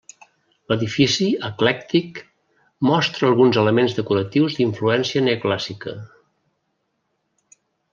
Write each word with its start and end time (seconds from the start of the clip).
L'edifici, 0.71 1.27
eclèctic, 1.49 2.17
mostra 2.91 3.29
alguns 3.33 3.61
elements 3.65 3.95
decoratius 4.01 4.59
d'influència 4.59 5.27
neoclàssica. 5.31 5.99